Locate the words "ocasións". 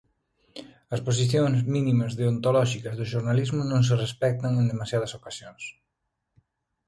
5.19-5.63